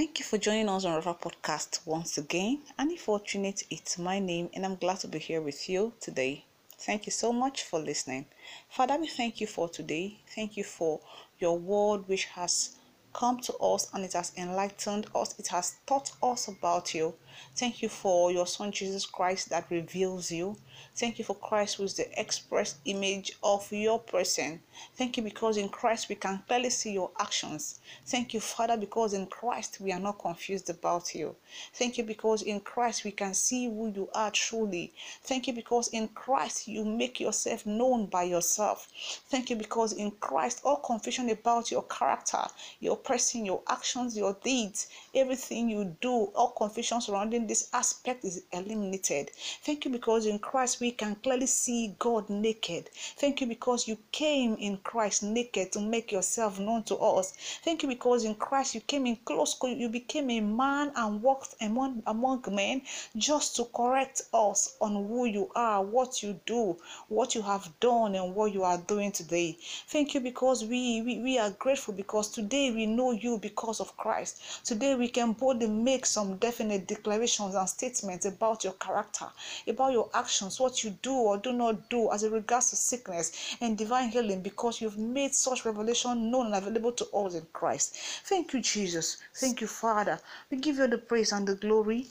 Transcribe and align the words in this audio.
Thank 0.00 0.18
you 0.18 0.24
for 0.24 0.38
joining 0.38 0.70
us 0.70 0.86
on 0.86 0.94
River 0.94 1.12
Podcast 1.12 1.80
once 1.84 2.16
again. 2.16 2.62
And 2.78 2.90
if 2.90 3.02
fortunate, 3.02 3.64
it's 3.68 3.98
my 3.98 4.18
name, 4.18 4.48
and 4.54 4.64
I'm 4.64 4.76
glad 4.76 5.00
to 5.00 5.08
be 5.08 5.18
here 5.18 5.42
with 5.42 5.68
you 5.68 5.92
today. 6.00 6.46
Thank 6.78 7.04
you 7.04 7.12
so 7.12 7.34
much 7.34 7.64
for 7.64 7.78
listening. 7.78 8.24
Father, 8.70 8.96
we 8.96 9.08
thank 9.08 9.42
you 9.42 9.46
for 9.46 9.68
today. 9.68 10.16
Thank 10.34 10.56
you 10.56 10.64
for 10.64 11.00
your 11.38 11.58
word, 11.58 12.08
which 12.08 12.24
has 12.24 12.76
come 13.12 13.40
to 13.40 13.54
us 13.58 13.88
and 13.92 14.04
it 14.04 14.12
has 14.12 14.32
enlightened 14.36 15.06
us, 15.14 15.38
it 15.38 15.48
has 15.48 15.76
taught 15.86 16.12
us 16.22 16.48
about 16.48 16.94
you. 16.94 17.14
Thank 17.56 17.82
you 17.82 17.88
for 17.88 18.30
your 18.30 18.46
Son 18.46 18.72
Jesus 18.72 19.06
Christ 19.06 19.50
that 19.50 19.70
reveals 19.70 20.30
you. 20.30 20.56
Thank 20.96 21.18
you 21.18 21.24
for 21.24 21.34
Christ, 21.34 21.76
who 21.76 21.84
is 21.84 21.94
the 21.94 22.20
express 22.20 22.76
image 22.84 23.32
of 23.42 23.70
your 23.72 23.98
person. 23.98 24.62
Thank 24.96 25.16
you 25.16 25.22
because 25.22 25.56
in 25.56 25.68
Christ 25.68 26.08
we 26.08 26.14
can 26.14 26.42
clearly 26.46 26.70
see 26.70 26.92
your 26.92 27.10
actions. 27.18 27.80
Thank 28.06 28.34
you, 28.34 28.40
Father, 28.40 28.76
because 28.76 29.12
in 29.12 29.26
Christ 29.26 29.80
we 29.80 29.92
are 29.92 30.00
not 30.00 30.18
confused 30.18 30.68
about 30.70 31.14
you. 31.14 31.36
Thank 31.74 31.98
you 31.98 32.04
because 32.04 32.42
in 32.42 32.60
Christ 32.60 33.04
we 33.04 33.12
can 33.12 33.34
see 33.34 33.66
who 33.66 33.88
you 33.88 34.08
are 34.14 34.30
truly. 34.30 34.92
Thank 35.22 35.46
you 35.46 35.52
because 35.52 35.88
in 35.88 36.08
Christ 36.08 36.68
you 36.68 36.84
make 36.84 37.20
yourself 37.20 37.66
known 37.66 38.06
by 38.06 38.24
yourself. 38.24 38.88
Thank 39.28 39.50
you 39.50 39.56
because 39.56 39.92
in 39.92 40.10
Christ 40.12 40.60
all 40.64 40.76
confusion 40.76 41.30
about 41.30 41.70
your 41.70 41.82
character, 41.84 42.44
your 42.80 42.96
person, 43.00 43.44
your 43.44 43.62
actions, 43.68 44.16
your 44.16 44.36
deeds, 44.44 44.88
everything 45.14 45.68
you 45.68 45.96
do, 46.00 46.30
all 46.34 46.50
confusion 46.50 47.00
surrounding 47.00 47.46
this 47.46 47.68
aspect 47.72 48.24
is 48.24 48.42
eliminated. 48.52 49.30
Thank 49.62 49.84
you 49.84 49.90
because 49.90 50.26
in 50.26 50.38
Christ 50.38 50.80
we 50.80 50.92
can 50.92 51.16
clearly 51.16 51.46
see 51.46 51.94
God 51.98 52.30
naked. 52.30 52.90
Thank 53.16 53.40
you 53.40 53.46
because 53.46 53.88
you 53.88 53.98
came 54.12 54.54
in 54.54 54.78
Christ 54.78 55.22
naked 55.22 55.72
to 55.72 55.80
make 55.80 56.12
yourself 56.12 56.58
known 56.58 56.84
to 56.84 56.96
us. 56.96 57.32
Thank 57.64 57.82
you 57.82 57.88
because 57.88 58.24
in 58.24 58.34
Christ 58.34 58.74
you 58.74 58.80
came 58.80 59.06
in 59.06 59.16
close, 59.24 59.56
you 59.62 59.88
became 59.88 60.30
a 60.30 60.40
man 60.40 60.92
and 60.94 61.22
walked 61.22 61.54
among, 61.60 62.02
among 62.06 62.44
men 62.50 62.82
just 63.16 63.56
to 63.56 63.64
correct 63.64 64.22
us 64.32 64.76
on 64.80 64.92
who 64.92 65.24
you 65.24 65.50
are, 65.54 65.82
what 65.82 66.22
you 66.22 66.40
do, 66.46 66.76
what 67.08 67.34
you 67.34 67.42
have 67.42 67.68
done, 67.80 68.14
and 68.14 68.34
what 68.34 68.52
you 68.52 68.62
are 68.62 68.78
doing 68.78 69.12
today. 69.12 69.56
Thank 69.88 70.14
you 70.14 70.20
because 70.20 70.64
we, 70.64 71.02
we, 71.02 71.18
we 71.20 71.38
are 71.38 71.50
grateful 71.50 71.94
because 71.94 72.30
today 72.30 72.70
we 72.70 72.86
know 72.96 73.12
you 73.12 73.38
because 73.38 73.80
of 73.80 73.96
Christ. 73.96 74.64
Today 74.64 74.94
we 74.94 75.08
can 75.08 75.32
boldly 75.32 75.68
make 75.68 76.06
some 76.06 76.36
definite 76.36 76.86
declarations 76.86 77.54
and 77.54 77.68
statements 77.68 78.26
about 78.26 78.64
your 78.64 78.74
character, 78.74 79.26
about 79.66 79.92
your 79.92 80.10
actions, 80.14 80.60
what 80.60 80.84
you 80.84 80.90
do 81.02 81.12
or 81.12 81.38
do 81.38 81.52
not 81.52 81.88
do 81.88 82.10
as 82.12 82.22
it 82.22 82.32
regards 82.32 82.70
to 82.70 82.76
sickness 82.76 83.56
and 83.60 83.78
divine 83.78 84.08
healing 84.08 84.42
because 84.42 84.80
you've 84.80 84.98
made 84.98 85.34
such 85.34 85.64
revelation 85.64 86.30
known 86.30 86.46
and 86.46 86.54
available 86.56 86.92
to 86.92 87.06
us 87.10 87.34
in 87.34 87.46
Christ. 87.52 87.96
Thank 88.24 88.52
you, 88.52 88.60
Jesus. 88.60 89.18
Thank 89.34 89.60
you, 89.60 89.66
Father. 89.66 90.20
We 90.50 90.58
give 90.58 90.76
you 90.78 90.86
the 90.86 90.98
praise 90.98 91.32
and 91.32 91.46
the 91.46 91.54
glory. 91.54 92.06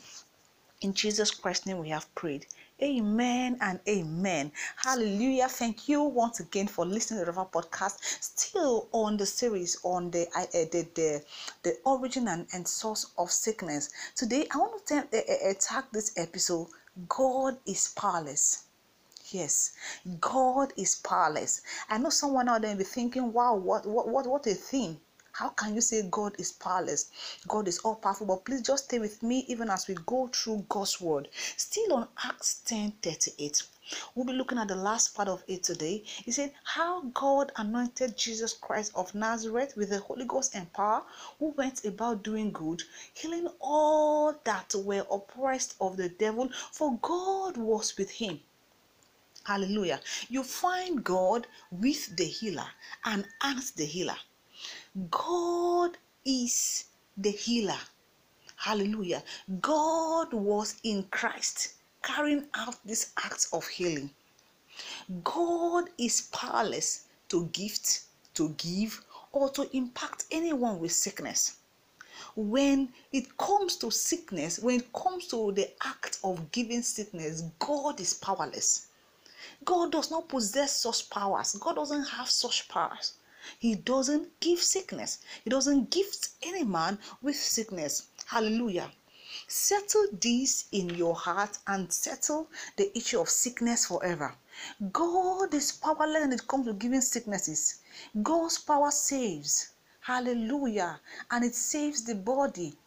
In 0.82 0.94
Jesus 0.94 1.32
Christ's 1.32 1.66
name 1.66 1.80
we 1.80 1.90
have 1.90 2.14
prayed. 2.16 2.46
Amen 2.82 3.58
and 3.60 3.80
amen. 3.90 4.54
Hallelujah. 4.78 5.50
Thank 5.50 5.90
you 5.90 6.02
once 6.02 6.40
again 6.40 6.68
for 6.68 6.86
listening 6.86 7.26
to 7.26 7.32
the 7.32 7.46
Podcast. 7.46 7.98
Still 8.22 8.88
on 8.94 9.18
the 9.18 9.26
series 9.26 9.78
on 9.84 10.12
the 10.12 10.28
uh, 10.34 10.46
the, 10.52 10.88
the, 10.96 11.24
the 11.64 11.78
origin 11.84 12.30
and, 12.30 12.48
and 12.54 12.66
source 12.66 13.12
of 13.18 13.32
sickness. 13.32 13.90
Today 14.16 14.48
I 14.54 14.58
want 14.60 14.86
to 14.88 14.96
uh, 14.96 15.50
uh, 15.50 15.54
tag 15.60 15.86
this 15.92 16.18
episode 16.18 16.68
God 17.10 17.58
is 17.66 17.90
powerless. 17.90 18.64
Yes, 19.32 19.74
God 20.22 20.72
is 20.78 20.96
powerless. 20.96 21.62
I 21.90 21.98
know 21.98 22.10
someone 22.10 22.48
out 22.48 22.62
there 22.62 22.78
be 22.78 22.86
thinking, 22.86 23.34
wow, 23.34 23.56
what 23.56 23.86
what 23.86 24.08
what 24.08 24.26
what 24.26 24.48
a 24.48 24.54
thing. 24.54 25.02
How 25.40 25.48
can 25.48 25.74
you 25.74 25.80
say 25.80 26.02
God 26.12 26.36
is 26.38 26.52
powerless? 26.52 27.12
God 27.48 27.70
is 27.70 27.80
all 27.80 27.96
powerful. 27.96 28.28
But 28.28 28.44
please 28.44 28.62
just 28.62 28.84
stay 28.84 29.00
with 29.00 29.24
me 29.24 29.46
even 29.48 29.70
as 29.70 29.88
we 29.88 29.96
go 30.06 30.28
through 30.28 30.66
God's 30.68 31.00
word. 31.00 31.30
Still 31.56 31.94
on 31.94 32.10
Acts 32.26 32.60
10 32.66 32.92
38. 33.02 33.64
We'll 34.14 34.26
be 34.26 34.34
looking 34.34 34.58
at 34.58 34.68
the 34.68 34.76
last 34.76 35.16
part 35.16 35.30
of 35.30 35.42
it 35.48 35.64
today. 35.64 36.04
He 36.04 36.34
said, 36.34 36.52
How 36.66 37.04
God 37.14 37.54
anointed 37.56 38.18
Jesus 38.18 38.52
Christ 38.52 38.92
of 38.96 39.16
Nazareth 39.16 39.78
with 39.78 39.92
the 39.92 40.00
Holy 40.00 40.26
Ghost 40.26 40.56
and 40.56 40.74
power, 40.74 41.04
who 41.40 41.52
went 41.52 41.86
about 41.86 42.22
doing 42.22 42.52
good, 42.52 42.84
healing 43.14 43.48
all 43.62 44.36
that 44.44 44.76
were 44.76 45.06
oppressed 45.10 45.76
of 45.80 45.96
the 45.96 46.10
devil, 46.10 46.50
for 46.74 47.00
God 47.02 47.56
was 47.56 47.98
with 47.98 48.12
him. 48.12 48.42
Hallelujah. 49.46 50.02
You 50.28 50.44
find 50.44 51.02
God 51.02 51.48
with 51.72 52.18
the 52.18 52.26
healer 52.26 52.68
and 53.06 53.26
as 53.42 53.72
the 53.72 53.86
healer. 53.86 54.18
God 55.12 55.98
is 56.26 56.86
the 57.16 57.30
healer. 57.32 57.80
Hallelujah. 58.56 59.24
God 59.62 60.34
was 60.34 60.76
in 60.84 61.04
Christ 61.12 61.76
carrying 62.02 62.48
out 62.56 62.76
this 62.86 63.14
act 63.24 63.48
of 63.54 63.68
healing. 63.68 64.10
God 65.24 65.86
is 65.98 66.30
powerless 66.34 67.06
to 67.30 67.46
gift, 67.48 68.02
to 68.34 68.50
give, 68.58 69.04
or 69.32 69.50
to 69.52 69.70
impact 69.76 70.26
anyone 70.32 70.80
with 70.80 70.92
sickness. 70.92 71.58
When 72.36 72.90
it 73.12 73.38
comes 73.38 73.78
to 73.78 73.92
sickness, 73.92 74.60
when 74.60 74.80
it 74.80 74.92
comes 74.92 75.28
to 75.28 75.52
the 75.52 75.70
act 75.86 76.20
of 76.24 76.52
giving 76.52 76.82
sickness, 76.82 77.44
God 77.60 78.00
is 78.00 78.14
powerless. 78.16 78.88
God 79.64 79.92
does 79.92 80.12
not 80.12 80.28
possess 80.28 80.76
such 80.82 81.10
powers. 81.10 81.54
God 81.54 81.76
doesn't 81.76 82.06
have 82.06 82.30
such 82.30 82.68
powers. 82.68 83.14
He 83.58 83.76
doesn't 83.76 84.40
give 84.40 84.60
sickness. 84.60 85.20
He 85.44 85.50
doesn't 85.50 85.90
gift 85.90 86.30
any 86.44 86.64
man 86.64 87.00
with 87.22 87.36
sickness. 87.36 88.08
Hallelujah. 88.26 88.92
Settle 89.48 90.08
this 90.12 90.66
in 90.72 90.90
your 90.90 91.16
heart 91.16 91.58
and 91.66 91.92
settle 91.92 92.50
the 92.78 92.96
issue 92.98 93.20
of 93.20 93.30
sickness 93.30 93.86
forever. 93.86 94.36
God 94.92 95.54
is 95.54 95.72
powerless 95.72 96.22
when 96.22 96.34
it 96.34 96.48
comes 96.48 96.68
to 96.68 96.74
giving 96.74 97.02
sicknesses. 97.02 97.80
God's 98.22 98.58
power 98.60 98.92
saves. 98.92 99.70
Hallelujah. 100.02 101.00
And 101.32 101.44
it 101.44 101.56
saves 101.56 102.04
the 102.04 102.16
body. 102.16 102.78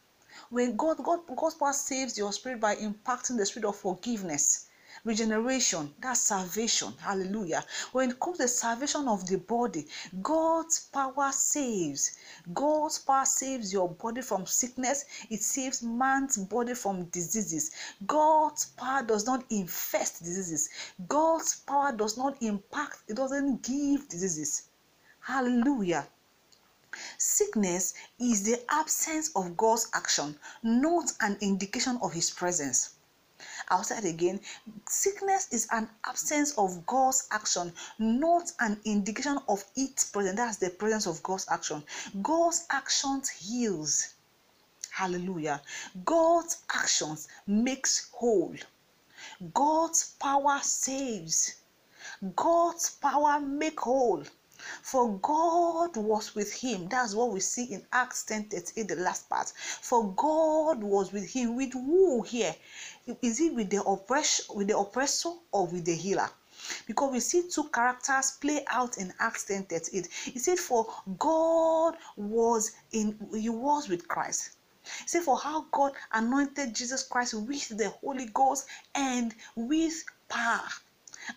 When 0.51 0.77
God, 0.77 1.03
God, 1.03 1.21
God's 1.37 1.55
power 1.57 1.73
saves 1.73 2.17
your 2.17 2.33
spirit 2.33 2.61
by 2.61 2.77
impacting 2.77 3.37
the 3.37 3.47
spirit 3.47 3.69
of 3.69 3.77
forgiveness 3.77 4.67
regeneration 5.05 5.93
that's 6.01 6.21
salvation 6.21 6.93
hallelujah. 7.01 7.65
When 7.93 8.11
it 8.11 8.21
comes 8.21 8.39
to 8.39 8.49
salvation 8.49 9.09
of 9.09 9.27
the 9.27 9.39
body 9.39 9.87
god's 10.23 10.81
power 10.93 11.31
saves. 11.33 12.17
God's 12.53 12.99
power 12.99 13.25
saves 13.25 13.73
your 13.73 13.89
body 13.89 14.23
from 14.23 14.47
sickness. 14.47 15.05
It 15.31 15.43
saves 15.43 15.83
man's 15.83 16.37
body 16.37 16.75
from 16.75 17.05
diseases. 17.07 17.71
God's 18.07 18.67
power 18.67 19.03
does 19.03 19.27
not 19.27 19.45
infest 19.51 20.23
diseases. 20.23 20.71
God's 21.09 21.57
power 21.61 21.93
does 21.93 22.17
not 22.17 22.41
impact 22.43 23.03
it 23.09 23.17
doesn't 23.17 23.63
give 23.63 24.09
diseases. 24.09 24.69
Hallelujah. 25.21 26.07
Sickness 27.17 27.95
is 28.19 28.43
the 28.43 28.61
absence 28.69 29.31
of 29.35 29.57
God's 29.57 29.89
action, 29.95 30.39
not 30.63 31.13
an 31.21 31.39
indication 31.41 31.99
of 32.03 32.13
His 32.13 32.31
presence. 32.31 32.97
It 33.81 34.05
again. 34.05 34.39
Sickness 34.87 35.49
is 35.51 35.67
an 35.73 35.89
absence 36.07 36.53
of 36.59 36.85
God's 36.87 37.27
action, 37.31 37.73
not 37.99 38.53
an 38.61 38.79
indication 38.85 39.39
of 39.49 39.65
its 39.75 40.05
presence. 40.11 40.37
That's 40.37 40.59
the 40.59 40.69
presence 40.69 41.07
of 41.07 41.23
God's 41.23 41.47
action. 41.51 41.83
God's 42.23 42.67
actions 42.71 43.31
heals. 43.31 44.13
Hallelujah. 44.91 45.63
God's 46.05 46.59
actions 46.75 47.29
makes 47.47 48.11
whole. 48.13 48.55
God's 49.55 50.17
power 50.21 50.59
saves. 50.63 51.55
God's 52.37 52.91
power 52.91 53.41
make 53.41 53.81
whole. 53.81 54.23
For 54.83 55.19
God 55.19 55.97
was 55.97 56.35
with 56.35 56.53
him. 56.53 56.89
That's 56.89 57.15
what 57.15 57.31
we 57.31 57.41
see 57.41 57.65
in 57.65 57.87
Acts 57.93 58.25
10 58.25 58.45
38, 58.45 58.89
the 58.89 58.97
last 58.97 59.29
part. 59.29 59.53
For 59.81 60.13
God 60.15 60.83
was 60.83 61.13
with 61.13 61.29
him. 61.31 61.57
With 61.57 61.73
who 61.73 62.23
here? 62.23 62.55
Is 63.23 63.41
it 63.41 63.55
with 63.55 63.71
the 63.71 63.83
oppressor, 63.83 64.53
with 64.55 64.69
the 64.69 64.79
oppressor 64.79 65.33
or 65.51 65.67
with 65.67 65.85
the 65.85 65.95
healer? 65.95 66.31
because 66.87 67.11
we 67.13 67.21
see 67.21 67.49
two 67.49 67.65
characters 67.65 68.39
play 68.41 68.65
out 68.69 68.99
in 68.99 69.13
Acts 69.19 69.45
10 69.45 69.65
38. 69.65 70.07
He 70.07 70.39
said, 70.39 70.59
For 70.59 70.87
God 71.19 71.97
was 72.17 72.73
in 72.93 73.19
he 73.35 73.49
was 73.49 73.89
with 73.89 74.07
Christ. 74.07 74.51
He 74.85 75.09
said, 75.09 75.23
For 75.23 75.39
how 75.39 75.67
God 75.73 75.93
anointed 76.13 76.75
Jesus 76.75 77.03
Christ 77.03 77.35
with 77.35 77.77
the 77.77 77.91
Holy 78.01 78.27
Ghost 78.27 78.67
and 78.95 79.35
with 79.57 80.05
power. 80.29 80.69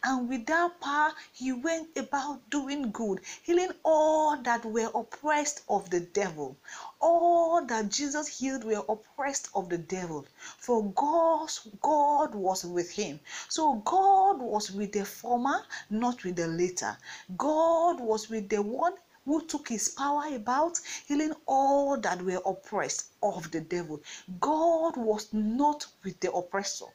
And 0.04 0.28
with 0.28 0.46
that 0.48 0.80
power, 0.82 1.14
he 1.32 1.52
went 1.52 1.96
about 1.98 2.50
doing 2.50 2.92
good, 2.92 3.22
healing 3.44 3.72
all 3.84 4.36
that 4.38 4.66
were 4.66 4.90
oppressed 4.96 5.62
of 5.70 5.90
the 5.90 6.00
devil. 6.00 6.58
All 7.00 7.64
that 7.66 7.90
Jesus 7.90 8.28
healed 8.28 8.64
were 8.64 8.84
oppressed 8.90 9.50
of 9.54 9.70
the 9.70 9.78
devil. 9.78 10.26
For 10.58 10.84
God's 10.92 11.68
God 11.82 12.34
was 12.34 12.66
with 12.66 12.90
him. 12.90 13.20
So 13.50 13.76
God 13.76 14.40
was 14.40 14.72
with 14.72 14.92
the 14.92 15.06
former, 15.06 15.64
not 15.90 16.24
with 16.24 16.36
the 16.38 16.48
later. 16.48 16.98
God 17.38 18.00
was 18.00 18.30
with 18.30 18.50
the 18.50 18.62
one 18.62 18.94
who 19.26 19.46
took 19.46 19.68
his 19.68 19.90
power 19.90 20.36
about, 20.36 20.80
healing 21.08 21.34
all 21.46 21.98
that 21.98 22.22
were 22.22 22.42
oppressed 22.46 23.08
of 23.22 23.52
the 23.52 23.62
devil. 23.62 24.02
God 24.40 24.96
was 24.96 25.34
not 25.34 25.86
with 26.04 26.20
the 26.20 26.32
oppressor. 26.32 26.86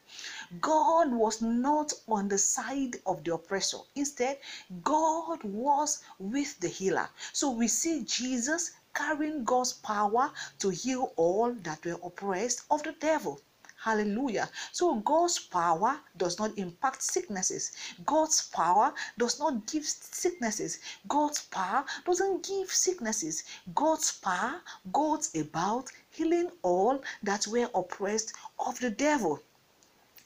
God 0.59 1.11
was 1.11 1.41
not 1.41 1.93
on 2.07 2.29
the 2.29 2.37
side 2.37 2.95
of 3.05 3.23
the 3.23 3.33
oppressor. 3.33 3.79
Instead, 3.95 4.39
God 4.83 5.43
was 5.43 5.99
with 6.19 6.59
the 6.59 6.67
healer. 6.67 7.09
So 7.33 7.51
we 7.51 7.67
see 7.67 8.03
Jesus 8.03 8.71
carrying 8.93 9.43
God's 9.43 9.73
power 9.73 10.31
to 10.59 10.69
heal 10.69 11.13
all 11.15 11.53
that 11.53 11.85
were 11.85 11.99
oppressed 12.03 12.63
of 12.69 12.83
the 12.83 12.93
devil. 12.93 13.41
Hallelujah. 13.83 14.47
So 14.71 14.93
God's 14.97 15.39
power 15.39 15.99
does 16.15 16.37
not 16.37 16.55
impact 16.55 17.01
sicknesses. 17.01 17.71
God's 18.05 18.47
power 18.49 18.93
does 19.17 19.39
not 19.39 19.65
give 19.65 19.87
sicknesses. 19.87 20.77
God's 21.07 21.41
power 21.45 21.83
doesn't 22.05 22.47
give 22.47 22.69
sicknesses. 22.69 23.43
God's 23.73 24.11
power 24.11 24.61
goes 24.93 25.33
about 25.33 25.89
healing 26.11 26.51
all 26.61 27.01
that 27.23 27.47
were 27.47 27.71
oppressed 27.73 28.33
of 28.59 28.79
the 28.79 28.91
devil. 28.91 29.39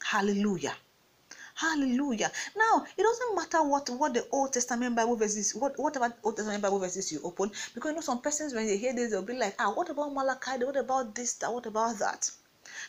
Hallelujah. 0.04 0.74
Hallelujah. 1.54 2.30
Now, 2.54 2.84
it 2.98 3.02
doesn't 3.02 3.36
matter 3.36 3.62
what, 3.62 3.88
what 3.88 4.12
the 4.12 4.26
Old 4.32 4.52
Testament 4.52 4.94
Bible 4.94 5.16
verses, 5.16 5.54
what, 5.54 5.78
whatever 5.78 6.14
Old 6.22 6.36
Testament 6.36 6.62
Bible 6.62 6.78
verses 6.78 7.10
you 7.10 7.22
open, 7.24 7.50
because 7.74 7.88
you 7.88 7.94
know 7.94 8.02
some 8.02 8.20
persons 8.20 8.52
when 8.52 8.66
they 8.66 8.76
hear 8.76 8.94
this, 8.94 9.12
they'll 9.12 9.22
be 9.22 9.32
like, 9.32 9.54
ah, 9.58 9.72
what 9.72 9.88
about 9.88 10.12
Malachi? 10.12 10.62
What 10.62 10.76
about 10.76 11.14
this? 11.14 11.32
That? 11.34 11.50
What 11.50 11.64
about 11.64 11.98
that? 12.00 12.30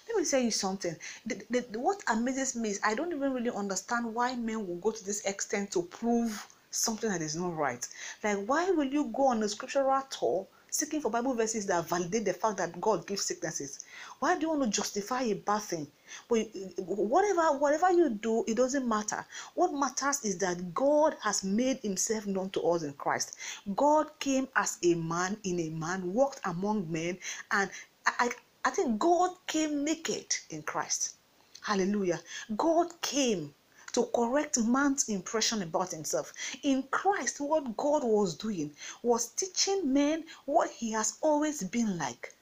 Let 0.08 0.18
me 0.18 0.26
tell 0.26 0.42
you 0.42 0.52
something. 0.52 0.96
The, 1.26 1.44
the, 1.50 1.80
what 1.80 2.04
amazes 2.08 2.56
me 2.56 2.70
is 2.70 2.80
I 2.84 2.96
don't 2.96 3.12
even 3.12 3.34
really 3.34 3.52
understand 3.52 4.14
why 4.14 4.36
men 4.36 4.66
will 4.68 4.78
go 4.78 4.92
to 4.92 5.04
this 5.06 5.26
extent 5.26 5.72
to 5.72 5.84
prove 5.84 6.48
something 6.72 7.10
that 7.10 7.22
is 7.22 7.36
not 7.36 7.56
right. 7.56 7.86
Like, 8.24 8.46
why 8.46 8.72
will 8.72 8.88
you 8.88 9.06
go 9.14 9.28
on 9.28 9.44
a 9.44 9.50
scriptural 9.50 10.02
tour 10.10 10.48
seeking 10.70 11.02
for 11.02 11.10
Bible 11.10 11.34
verses 11.34 11.66
that 11.66 11.88
validate 11.88 12.26
the 12.26 12.34
fact 12.34 12.58
that 12.58 12.80
God 12.80 13.08
gives 13.08 13.26
sicknesses? 13.26 13.86
Why 14.20 14.36
do 14.36 14.42
you 14.42 14.50
want 14.50 14.64
to 14.64 14.70
justify 14.70 15.22
a 15.24 15.34
bad 15.34 15.62
thing? 15.64 15.88
But 16.30 16.40
uh, 16.40 16.84
whatever 16.84 17.58
whatever 17.58 17.92
you 17.92 18.10
do, 18.10 18.44
it 18.48 18.56
doesn't 18.56 18.88
matter. 18.88 19.26
What 19.56 19.74
matters 19.74 20.24
is 20.24 20.38
that 20.38 20.74
God 20.74 21.16
has 21.22 21.44
made 21.44 21.80
Himself 21.80 22.26
known 22.28 22.50
to 22.52 22.62
us 22.62 22.84
in 22.84 22.94
Christ. 22.94 23.38
God 23.76 24.08
came 24.20 24.48
as 24.56 24.78
a 24.84 24.94
man 24.96 25.38
in 25.44 25.60
a 25.60 25.70
man, 25.70 26.14
walked 26.14 26.42
among 26.46 26.92
men, 26.92 27.18
and 27.52 27.70
I, 28.06 28.30
I 28.68 28.70
think 28.70 29.00
God 29.00 29.32
came 29.48 29.86
naked 29.86 30.36
in 30.50 30.62
Christ. 30.62 31.16
Hallelujah. 31.62 32.20
God 32.58 33.02
came 33.02 33.56
to 33.94 34.04
correct 34.14 34.58
man's 34.60 35.08
impression 35.08 35.62
about 35.62 35.92
himself. 35.92 36.34
In 36.64 36.84
Christ, 36.92 37.40
what 37.40 37.78
God 37.78 38.04
was 38.04 38.36
doing 38.36 38.76
was 39.04 39.30
teaching 39.30 39.94
men 39.94 40.26
what 40.44 40.70
he 40.70 40.92
has 40.92 41.18
always 41.22 41.64
been 41.64 41.98
like. 41.98 42.36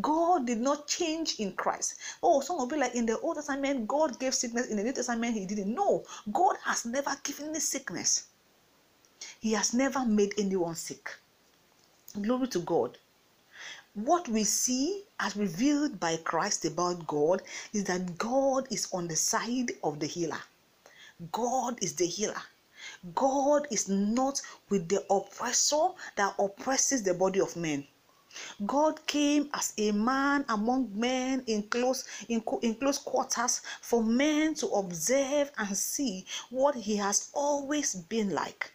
God 0.00 0.46
did 0.46 0.60
not 0.60 0.86
change 0.86 1.40
in 1.40 1.52
Christ. 1.54 1.96
Oh, 2.22 2.40
some 2.42 2.58
will 2.58 2.68
be 2.68 2.76
like 2.76 2.94
in 2.94 3.06
the 3.06 3.18
Old 3.18 3.34
Testament, 3.34 3.88
God 3.88 4.20
gave 4.20 4.36
sickness. 4.36 4.68
In 4.68 4.76
the 4.76 4.84
New 4.84 4.92
Testament, 4.92 5.34
He 5.34 5.46
didn't. 5.46 5.74
No, 5.74 6.04
God 6.32 6.58
has 6.64 6.84
never 6.84 7.16
given 7.24 7.48
any 7.48 7.58
sickness. 7.58 8.26
He 9.40 9.50
has 9.54 9.74
never 9.74 10.06
made 10.06 10.34
anyone 10.38 10.76
sick. 10.76 11.10
Glory 12.20 12.46
to 12.46 12.60
God. 12.60 12.98
What 13.94 14.26
we 14.26 14.44
see 14.44 15.04
as 15.20 15.36
revealed 15.36 16.00
by 16.00 16.16
Christ 16.16 16.64
about 16.64 17.06
God 17.06 17.42
is 17.74 17.84
that 17.84 18.16
God 18.16 18.66
is 18.70 18.88
on 18.90 19.06
the 19.06 19.16
side 19.16 19.72
of 19.84 20.00
the 20.00 20.06
healer. 20.06 20.40
God 21.30 21.78
is 21.82 21.94
the 21.94 22.06
healer. 22.06 22.42
God 23.14 23.66
is 23.70 23.90
not 23.90 24.40
with 24.70 24.88
the 24.88 25.04
oppressor 25.12 25.88
that 26.16 26.34
oppresses 26.38 27.02
the 27.02 27.12
body 27.12 27.40
of 27.40 27.54
men. 27.54 27.86
God 28.64 29.06
came 29.06 29.50
as 29.52 29.74
a 29.76 29.92
man 29.92 30.46
among 30.48 30.98
men 30.98 31.44
in 31.46 31.64
close 31.64 32.08
in, 32.30 32.42
in 32.62 32.76
close 32.76 32.96
quarters 32.96 33.60
for 33.82 34.02
men 34.02 34.54
to 34.54 34.68
observe 34.68 35.52
and 35.58 35.76
see 35.76 36.24
what 36.48 36.74
he 36.74 36.96
has 36.96 37.28
always 37.34 37.94
been 37.94 38.30
like. 38.30 38.72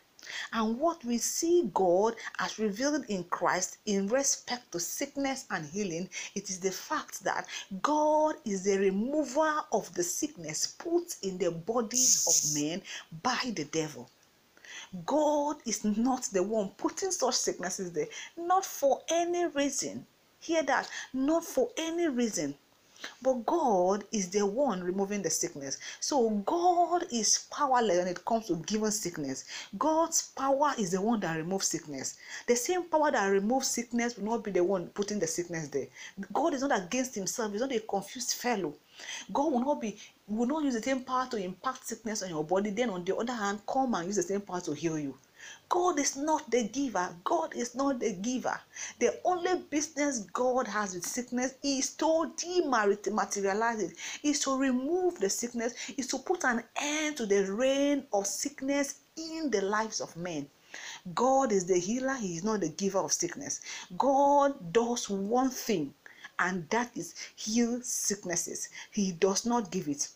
And 0.54 0.80
what 0.80 1.04
we 1.04 1.18
see 1.18 1.70
God 1.74 2.16
as 2.40 2.60
revealed 2.60 3.06
in 3.08 3.24
Christ 3.26 3.78
in 3.86 4.08
respect 4.08 4.72
to 4.72 4.80
sickness 4.80 5.46
and 5.50 5.66
healing, 5.66 6.10
it 6.36 6.50
is 6.50 6.60
the 6.60 6.72
fact 6.72 7.24
that 7.24 7.48
God 7.82 8.36
is 8.46 8.64
the 8.64 8.78
remover 8.78 9.64
of 9.72 9.94
the 9.94 10.04
sickness 10.04 10.68
put 10.68 11.16
in 11.22 11.38
the 11.38 11.52
bodies 11.52 12.26
of 12.28 12.62
men 12.62 12.82
by 13.24 13.52
the 13.56 13.66
devil. 13.66 14.10
God 15.06 15.58
is 15.66 15.84
not 15.84 16.24
the 16.32 16.44
one 16.44 16.70
putting 16.78 17.12
such 17.12 17.36
sicknesses 17.36 17.92
there, 17.92 18.08
not 18.38 18.66
for 18.66 19.02
any 19.10 19.46
reason. 19.46 20.06
Hear 20.40 20.64
that, 20.64 20.90
not 21.14 21.44
for 21.44 21.70
any 21.78 22.08
reason. 22.08 22.56
But 23.22 23.46
God 23.46 24.04
is 24.12 24.30
the 24.30 24.46
one 24.46 24.84
removing 24.84 25.22
the 25.22 25.30
sickness. 25.30 25.78
So 26.00 26.30
God 26.46 27.06
is 27.12 27.48
powerless 27.52 27.98
when 27.98 28.08
it 28.08 28.26
comes 28.26 28.48
to 28.48 28.56
giving 28.58 28.92
sickness. 28.92 29.46
God's 29.78 30.30
power 30.36 30.74
is 30.78 30.92
the 30.92 31.02
one 31.02 31.20
that 31.22 31.38
removes 31.38 31.68
sickness. 31.68 32.18
The 32.48 32.56
same 32.56 32.84
power 32.84 33.12
that 33.12 33.28
removes 33.28 33.68
sickness 33.68 34.18
will 34.18 34.26
not 34.26 34.44
be 34.44 34.52
the 34.52 34.64
one 34.64 34.88
putting 34.88 35.20
the 35.20 35.28
sickness 35.28 35.68
there. 35.70 35.88
God 36.34 36.54
is 36.54 36.62
not 36.62 36.78
against 36.80 37.16
himself, 37.16 37.52
he's 37.52 37.62
not 37.62 37.72
a 37.72 37.80
confused 37.80 38.34
fellow. 38.34 38.74
God 39.32 39.52
will 39.52 39.60
not 39.60 39.82
be 39.82 39.98
will 40.28 40.48
not 40.48 40.64
use 40.64 40.74
the 40.74 40.82
same 40.82 41.02
power 41.02 41.28
to 41.30 41.38
impact 41.38 41.88
sickness 41.88 42.24
on 42.24 42.30
your 42.30 42.44
body, 42.44 42.70
then 42.72 42.90
on 42.90 43.04
the 43.06 43.16
other 43.16 43.34
hand, 43.34 43.62
come 43.66 43.94
and 43.96 44.08
use 44.08 44.18
the 44.18 44.24
same 44.24 44.42
power 44.42 44.60
to 44.62 44.74
heal 44.74 45.00
you. 45.00 45.16
God 45.70 46.00
is 46.00 46.16
not 46.16 46.50
the 46.50 46.64
giver. 46.64 47.14
God 47.24 47.54
is 47.56 47.76
not 47.76 48.00
the 48.00 48.14
giver. 48.14 48.60
The 49.00 49.20
only 49.26 49.56
business 49.70 50.20
God 50.34 50.68
has 50.68 50.96
with 50.96 51.06
sickness 51.06 51.56
is 51.62 51.92
to 51.96 52.32
dematerialize 52.38 53.82
it, 53.82 53.98
is 54.24 54.40
to 54.42 54.58
remove 54.58 55.20
the 55.20 55.30
sickness, 55.30 55.74
is 55.98 56.08
to 56.08 56.20
put 56.20 56.44
an 56.46 56.64
end 56.78 57.18
to 57.18 57.26
the 57.26 57.52
reign 57.52 58.06
of 58.14 58.28
sickness 58.28 59.02
in 59.18 59.50
the 59.52 59.62
lives 59.62 60.00
of 60.00 60.16
men. 60.16 60.50
God 61.14 61.52
is 61.52 61.66
the 61.66 61.80
healer, 61.80 62.16
He 62.16 62.38
is 62.38 62.44
not 62.44 62.62
the 62.62 62.70
giver 62.70 63.00
of 63.00 63.14
sickness. 63.14 63.62
God 63.98 64.74
does 64.74 65.10
one 65.10 65.50
thing, 65.50 65.94
and 66.40 66.70
that 66.70 66.96
is 66.96 67.16
heal 67.36 67.82
sicknesses. 67.82 68.70
He 68.92 69.12
does 69.12 69.46
not 69.46 69.72
give 69.72 69.88
it. 69.88 70.10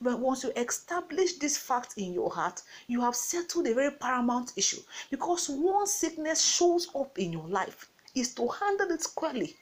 But 0.00 0.18
once 0.18 0.44
you 0.44 0.52
establish 0.56 1.34
this 1.34 1.56
fact 1.56 1.94
in 1.96 2.12
your 2.12 2.30
heart, 2.30 2.62
you 2.86 3.00
have 3.00 3.16
settled 3.16 3.66
a 3.66 3.74
very 3.74 3.90
paramount 3.90 4.52
issue. 4.56 4.80
Because 5.10 5.48
one 5.48 5.86
sickness 5.86 6.44
shows 6.44 6.88
up 6.94 7.18
in 7.18 7.32
your 7.32 7.48
life, 7.48 7.88
is 8.14 8.34
to 8.34 8.48
handle 8.48 8.90
it 8.90 9.02
squarely. 9.02 9.56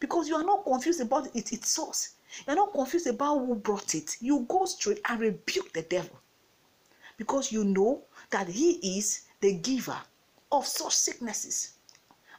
Because 0.00 0.28
you 0.28 0.36
are 0.36 0.44
not 0.44 0.64
confused 0.64 1.00
about 1.00 1.34
it, 1.34 1.52
its 1.52 1.70
source. 1.70 2.10
You 2.46 2.52
are 2.52 2.56
not 2.56 2.72
confused 2.72 3.06
about 3.06 3.38
who 3.38 3.54
brought 3.54 3.94
it. 3.94 4.16
You 4.20 4.40
go 4.48 4.64
straight 4.66 5.00
and 5.08 5.20
rebuke 5.20 5.72
the 5.72 5.82
devil. 5.82 6.18
Because 7.16 7.50
you 7.50 7.64
know 7.64 8.02
that 8.30 8.48
he 8.48 8.98
is 8.98 9.22
the 9.40 9.54
giver 9.54 9.98
of 10.52 10.66
such 10.66 10.94
sicknesses, 10.94 11.72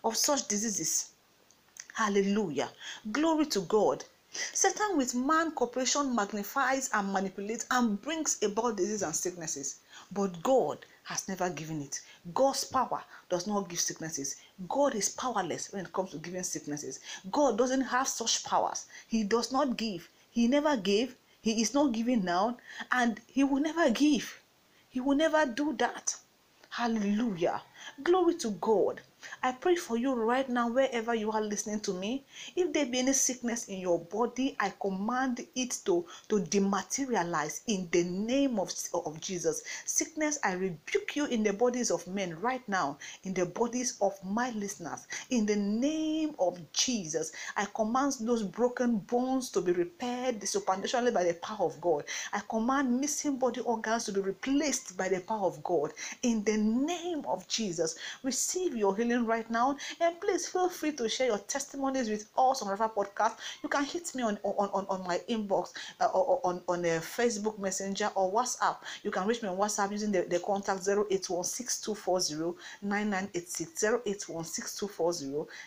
of 0.03 0.15
such 0.15 0.47
diseases. 0.47 1.11
Hallelujah. 1.93 2.69
Glory 3.11 3.47
to 3.47 3.61
God. 3.61 4.05
Satan 4.53 4.97
with 4.97 5.15
man 5.15 5.51
cooperation 5.51 6.13
magnifies 6.13 6.89
and 6.93 7.13
manipulates 7.13 7.65
and 7.71 8.01
brings 8.01 8.37
about 8.43 8.75
disease 8.75 9.01
and 9.01 9.15
sicknesses. 9.15 9.77
But 10.11 10.43
God 10.43 10.85
has 11.03 11.27
never 11.29 11.49
given 11.49 11.81
it. 11.81 12.01
God's 12.33 12.65
power 12.65 13.03
does 13.29 13.47
not 13.47 13.69
give 13.69 13.79
sicknesses. 13.79 14.35
God 14.67 14.95
is 14.95 15.09
powerless 15.09 15.71
when 15.71 15.85
it 15.85 15.93
comes 15.93 16.11
to 16.11 16.17
giving 16.17 16.43
sicknesses. 16.43 16.99
God 17.31 17.57
doesn't 17.57 17.81
have 17.81 18.07
such 18.07 18.43
powers. 18.43 18.85
He 19.07 19.23
does 19.23 19.51
not 19.51 19.77
give. 19.77 20.09
He 20.29 20.47
never 20.47 20.75
gave. 20.75 21.15
He 21.41 21.61
is 21.61 21.73
not 21.73 21.93
giving 21.93 22.25
now. 22.25 22.57
And 22.91 23.21
He 23.27 23.43
will 23.45 23.61
never 23.61 23.89
give. 23.89 24.41
He 24.89 24.99
will 24.99 25.15
never 25.15 25.45
do 25.45 25.73
that. 25.77 26.15
Hallelujah. 26.69 27.61
Glory 28.03 28.35
to 28.35 28.51
God. 28.51 29.01
I 29.41 29.51
pray 29.51 29.75
for 29.75 29.97
you 29.97 30.13
right 30.13 30.47
now, 30.49 30.69
wherever 30.69 31.13
you 31.15 31.31
are 31.31 31.41
listening 31.41 31.79
to 31.81 31.93
me. 31.93 32.25
If 32.55 32.73
there 32.73 32.85
be 32.85 32.99
any 32.99 33.13
sickness 33.13 33.67
in 33.67 33.79
your 33.79 33.99
body, 33.99 34.55
I 34.59 34.73
command 34.79 35.45
it 35.55 35.79
to, 35.85 36.05
to 36.29 36.39
dematerialize 36.39 37.61
in 37.67 37.87
the 37.91 38.03
name 38.03 38.59
of, 38.59 38.71
of 38.93 39.19
Jesus. 39.21 39.63
Sickness, 39.85 40.37
I 40.43 40.53
rebuke 40.53 41.15
you 41.15 41.25
in 41.25 41.43
the 41.43 41.53
bodies 41.53 41.91
of 41.91 42.05
men 42.07 42.39
right 42.41 42.67
now, 42.67 42.97
in 43.23 43.33
the 43.33 43.45
bodies 43.45 43.97
of 44.01 44.13
my 44.23 44.51
listeners. 44.51 45.07
In 45.29 45.45
the 45.45 45.55
name 45.55 46.35
of 46.39 46.59
Jesus, 46.71 47.31
I 47.55 47.65
command 47.65 48.17
those 48.21 48.43
broken 48.43 48.97
bones 48.99 49.49
to 49.51 49.61
be 49.61 49.71
repaired 49.71 50.47
supernaturally 50.47 51.11
by 51.11 51.23
the 51.23 51.33
power 51.35 51.65
of 51.65 51.79
God. 51.81 52.03
I 52.33 52.41
command 52.49 52.99
missing 52.99 53.37
body 53.37 53.61
organs 53.61 54.05
to 54.05 54.11
be 54.11 54.21
replaced 54.21 54.97
by 54.97 55.09
the 55.09 55.21
power 55.21 55.47
of 55.47 55.63
God. 55.63 55.93
In 56.23 56.43
the 56.43 56.57
name 56.57 57.23
of 57.25 57.47
Jesus, 57.47 57.97
receive 58.23 58.75
your 58.75 58.95
healing 58.95 59.06
feeling 59.07 59.25
right 59.25 59.49
now. 59.49 59.75
And 60.01 60.19
please 60.19 60.47
feel 60.47 60.69
free 60.69 60.91
to 60.93 61.09
share 61.09 61.27
your 61.27 61.37
testimonies 61.39 62.09
with 62.09 62.29
us 62.37 62.61
on 62.61 62.69
River 62.69 62.89
Podcast. 62.95 63.37
You 63.63 63.69
can 63.69 63.83
hit 63.85 64.13
me 64.15 64.23
on 64.23 64.37
on, 64.43 64.69
on, 64.69 64.85
on 64.89 65.07
my 65.07 65.19
inbox 65.29 65.73
uh, 65.99 66.05
or, 66.07 66.41
on 66.43 66.61
on 66.67 66.85
a 66.85 66.99
Facebook 66.99 67.59
Messenger 67.59 68.11
or 68.15 68.31
WhatsApp. 68.31 68.77
You 69.03 69.11
can 69.11 69.27
reach 69.27 69.41
me 69.41 69.49
on 69.49 69.57
WhatsApp 69.57 69.91
using 69.91 70.11
the, 70.11 70.21
the 70.23 70.39
contact 70.39 70.81
0816240 70.81 72.55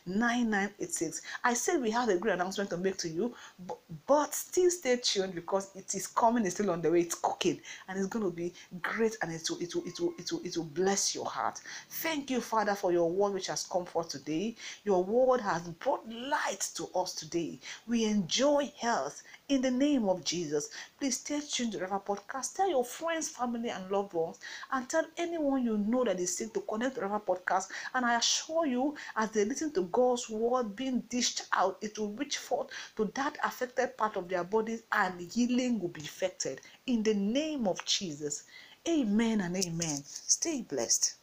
9986. 0.06 1.23
I 1.44 1.54
said 1.54 1.80
we 1.80 1.90
have 1.90 2.09
a 2.09 2.16
great 2.16 2.35
announcement 2.35 2.70
to 2.70 2.76
make 2.76 2.97
to 2.99 3.09
you, 3.09 3.35
but, 3.66 3.78
but 4.06 4.35
still 4.35 4.70
stay 4.70 4.97
tuned 4.97 5.35
because 5.35 5.70
it 5.75 5.94
is 5.94 6.06
coming, 6.06 6.44
it's 6.44 6.54
still 6.54 6.70
on 6.70 6.82
the 6.82 6.90
way, 6.90 7.00
it's 7.00 7.14
cooking, 7.14 7.61
and 7.88 7.99
it's 7.99 8.06
going 8.09 8.25
to 8.25 8.30
be 8.30 8.52
great 8.82 9.16
and 9.23 9.32
it 9.32 9.49
will, 9.49 9.59
it 9.61 9.75
will, 9.75 9.85
it 9.87 9.99
will, 10.00 10.12
it 10.18 10.32
will, 10.32 10.40
it 10.44 10.56
will 10.56 10.64
bless 10.64 11.14
your 11.14 11.26
heart. 11.26 11.61
Thank 11.88 12.30
you, 12.30 12.40
Father, 12.40 12.75
for 12.75 12.92
your 12.92 13.11
word 13.11 13.29
which 13.30 13.46
has 13.46 13.64
come 13.64 13.84
forth 13.84 14.08
today. 14.08 14.54
Your 14.84 15.02
word 15.04 15.40
has 15.40 15.62
brought 15.62 16.08
light 16.08 16.68
to 16.75 16.88
us 16.94 17.14
today. 17.14 17.58
We 17.87 18.04
enjoy 18.04 18.72
health 18.78 19.22
in 19.49 19.62
the 19.62 19.70
name 19.70 20.08
of 20.08 20.25
Jesus. 20.25 20.70
Please 20.99 21.18
stay 21.18 21.40
tuned 21.40 21.72
to 21.72 21.78
the 21.78 21.84
River 21.84 22.00
Podcast. 22.00 22.56
Tell 22.56 22.68
your 22.68 22.84
friends, 22.84 23.28
family, 23.28 23.70
and 23.70 23.90
loved 23.90 24.12
ones, 24.12 24.38
and 24.72 24.88
tell 24.88 25.04
anyone 25.16 25.64
you 25.64 25.78
know 25.78 26.04
that 26.04 26.20
is 26.20 26.37
sick 26.37 26.52
to 26.54 26.60
connect 26.60 26.94
to 26.94 27.00
the 27.00 27.06
River 27.06 27.20
Podcast. 27.20 27.68
And 27.94 28.04
I 28.04 28.16
assure 28.16 28.66
you, 28.66 28.94
as 29.16 29.30
they 29.30 29.44
listen 29.44 29.72
to 29.72 29.82
God's 29.82 30.28
word 30.28 30.76
being 30.76 31.00
dished 31.08 31.42
out, 31.52 31.78
it 31.80 31.99
will 31.99 32.12
reach 32.12 32.38
forth 32.38 32.68
to 32.96 33.10
that 33.14 33.38
affected 33.44 33.96
part 33.96 34.16
of 34.16 34.28
their 34.28 34.44
bodies, 34.44 34.82
and 34.92 35.20
healing 35.32 35.80
will 35.80 35.88
be 35.88 36.02
effected 36.02 36.60
in 36.87 37.02
the 37.02 37.14
name 37.14 37.66
of 37.66 37.84
Jesus. 37.84 38.44
Amen 38.88 39.40
and 39.42 39.56
amen. 39.56 40.02
Stay 40.04 40.62
blessed. 40.62 41.19